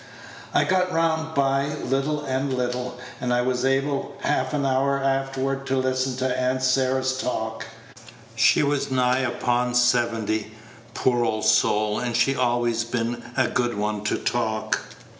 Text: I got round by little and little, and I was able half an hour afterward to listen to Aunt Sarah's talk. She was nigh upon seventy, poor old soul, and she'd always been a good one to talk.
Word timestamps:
I 0.51 0.63
got 0.63 0.91
round 0.91 1.35
by 1.35 1.67
little 1.75 2.25
and 2.25 2.51
little, 2.51 2.97
and 3.21 3.31
I 3.31 3.43
was 3.43 3.63
able 3.63 4.15
half 4.21 4.51
an 4.51 4.65
hour 4.65 4.97
afterward 4.97 5.67
to 5.67 5.77
listen 5.77 6.17
to 6.17 6.39
Aunt 6.41 6.63
Sarah's 6.63 7.15
talk. 7.19 7.67
She 8.35 8.63
was 8.63 8.89
nigh 8.89 9.19
upon 9.19 9.75
seventy, 9.75 10.53
poor 10.95 11.23
old 11.23 11.45
soul, 11.45 11.99
and 11.99 12.15
she'd 12.17 12.37
always 12.37 12.83
been 12.83 13.23
a 13.37 13.47
good 13.47 13.77
one 13.77 14.03
to 14.05 14.17
talk. 14.17 14.79